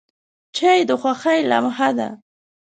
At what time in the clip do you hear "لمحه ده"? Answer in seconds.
1.51-2.09